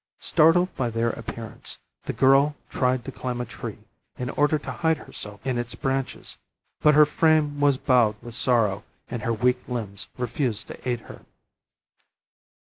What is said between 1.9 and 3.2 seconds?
the girl tried to